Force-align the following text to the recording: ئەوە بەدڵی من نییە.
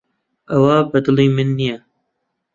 ئەوە 0.51 0.77
بەدڵی 0.91 1.29
من 1.35 1.49
نییە. 1.57 1.77